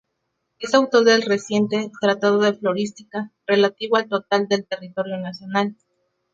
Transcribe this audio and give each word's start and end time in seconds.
Es 0.57 0.73
autor 0.73 1.03
del 1.03 1.21
reciente 1.21 1.91
""Tratado 2.01 2.39
de 2.39 2.55
Florística"" 2.55 3.31
relativo 3.45 3.97
al 3.97 4.09
total 4.09 4.47
del 4.47 4.65
territorio 4.65 5.17
nacional. 5.19 5.75